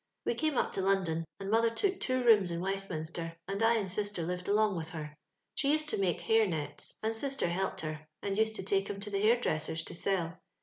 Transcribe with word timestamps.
We 0.25 0.33
came 0.33 0.57
up 0.57 0.71
to 0.71 0.81
London, 0.81 1.25
and 1.39 1.51
mother 1.51 1.69
took 1.69 1.99
two 1.99 2.23
rooms 2.23 2.49
in 2.49 2.59
Wei^minster, 2.59 3.35
and 3.47 3.61
I 3.61 3.75
and 3.75 3.87
sister 3.87 4.23
lived 4.23 4.47
along 4.47 4.75
with 4.75 4.89
her. 4.89 5.13
She 5.53 5.71
used 5.71 5.89
to 5.89 5.99
make 5.99 6.21
hair 6.21 6.47
nets, 6.47 6.97
and 7.03 7.15
sister 7.15 7.47
helped 7.47 7.81
her, 7.81 8.07
and 8.23 8.35
used 8.35 8.55
to 8.55 8.63
take 8.63 8.89
'em 8.89 8.99
to 9.01 9.11
the 9.11 9.21
hair 9.21 9.39
dressers 9.39 9.83
to 9.83 9.93
sell. 9.93 10.41